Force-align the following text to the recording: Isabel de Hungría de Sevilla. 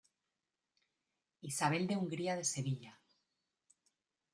Isabel 1.51 1.83
de 1.87 1.95
Hungría 2.01 2.33
de 2.35 2.43
Sevilla. 2.53 2.93